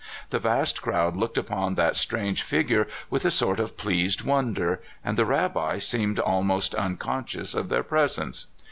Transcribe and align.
The 0.31 0.39
vast 0.39 0.81
crowd 0.81 1.15
looked 1.15 1.37
upon 1.37 1.75
that 1.75 1.95
strange 1.95 2.41
figure 2.41 2.87
with 3.11 3.23
a 3.23 3.29
sort 3.29 3.59
of 3.59 3.77
pleased 3.77 4.23
wonder, 4.23 4.81
and 5.05 5.15
the 5.15 5.27
Rabbi 5.27 5.77
seemed 5.77 6.17
almost 6.17 6.73
unconscious 6.73 7.53
of 7.53 7.69
their 7.69 7.83
presence. 7.83 8.47